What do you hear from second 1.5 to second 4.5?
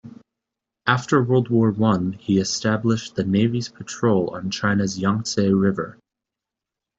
One, he established the Navy's patrol on